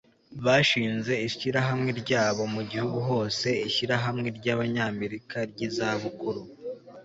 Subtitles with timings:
[0.45, 6.41] Bashinze ishyirahamwe ryabo mu gihugu hose Ishyirahamwe ryAbanyamerika ryizabukuru